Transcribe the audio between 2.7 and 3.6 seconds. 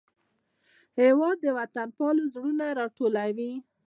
راټولوي.